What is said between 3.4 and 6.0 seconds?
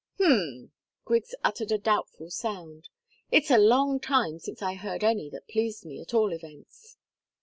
a long time since I heard any that pleased